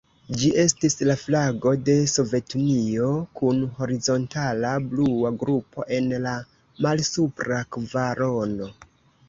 Ĝi 0.41 0.47
estis 0.61 0.95
la 1.09 1.15
flago 1.23 1.73
de 1.89 1.97
Sovetunio, 2.13 3.11
kun 3.41 3.61
horizontala 3.81 4.73
blua 4.87 5.33
grupo 5.45 5.89
en 6.01 6.11
la 6.27 6.35
malsupra 6.89 7.63
kvarono. 7.79 8.75